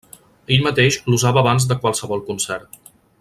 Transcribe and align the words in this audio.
Ell 0.55 0.63
mateix 0.67 0.97
l'usava 1.11 1.41
abans 1.43 1.69
de 1.73 1.79
qualsevol 1.85 2.25
concert. 2.31 2.81